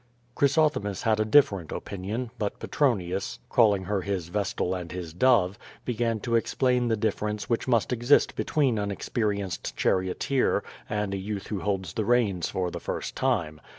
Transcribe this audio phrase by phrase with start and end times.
[0.19, 5.13] *' Chrysothemis had a different opinion, but Petronius, call ing her his vestal and his
[5.13, 11.17] dove, began to explain the difference wMch must exist between an experienced charioteer and a
[11.17, 13.61] youth who holds the reins for the first time.